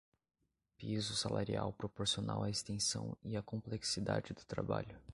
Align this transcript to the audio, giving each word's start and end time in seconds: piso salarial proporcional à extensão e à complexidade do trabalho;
piso 0.77 1.15
salarial 1.15 1.71
proporcional 1.75 2.41
à 2.43 2.49
extensão 2.49 3.15
e 3.23 3.37
à 3.37 3.41
complexidade 3.43 4.33
do 4.33 4.43
trabalho; 4.43 4.99